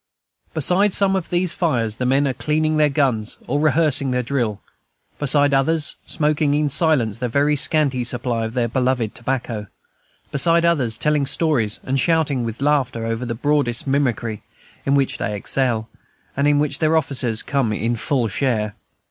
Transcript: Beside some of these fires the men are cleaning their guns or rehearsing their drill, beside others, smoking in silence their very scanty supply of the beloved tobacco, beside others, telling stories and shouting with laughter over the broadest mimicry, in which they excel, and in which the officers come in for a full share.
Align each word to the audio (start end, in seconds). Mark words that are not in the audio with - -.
Beside 0.55 0.93
some 0.93 1.15
of 1.15 1.29
these 1.29 1.53
fires 1.53 1.97
the 1.97 2.07
men 2.07 2.27
are 2.27 2.33
cleaning 2.33 2.77
their 2.77 2.89
guns 2.89 3.37
or 3.45 3.59
rehearsing 3.59 4.09
their 4.09 4.23
drill, 4.23 4.59
beside 5.19 5.53
others, 5.53 5.95
smoking 6.07 6.55
in 6.55 6.69
silence 6.69 7.19
their 7.19 7.29
very 7.29 7.55
scanty 7.55 8.03
supply 8.03 8.43
of 8.45 8.55
the 8.55 8.67
beloved 8.67 9.13
tobacco, 9.13 9.67
beside 10.31 10.65
others, 10.65 10.97
telling 10.97 11.27
stories 11.27 11.79
and 11.83 11.99
shouting 11.99 12.43
with 12.43 12.63
laughter 12.63 13.05
over 13.05 13.27
the 13.27 13.35
broadest 13.35 13.85
mimicry, 13.85 14.41
in 14.87 14.95
which 14.95 15.19
they 15.19 15.35
excel, 15.35 15.87
and 16.35 16.47
in 16.47 16.57
which 16.57 16.79
the 16.79 16.91
officers 16.91 17.43
come 17.43 17.71
in 17.71 17.91
for 17.95 17.99
a 17.99 18.03
full 18.07 18.27
share. 18.27 18.73